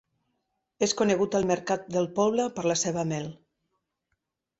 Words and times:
És 0.85 0.95
conegut 1.01 1.37
al 1.39 1.45
mercat 1.51 1.85
del 1.97 2.07
poble 2.21 2.47
per 2.55 2.65
la 2.71 2.79
seva 2.85 3.05
mel. 3.13 3.29